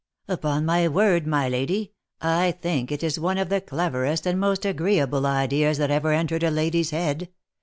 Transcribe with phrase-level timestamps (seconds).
[0.27, 4.65] Upon my word, my lady, I think it is one of the cleverest and most
[4.65, 7.29] agreeable ideas that ever entered a lady's head.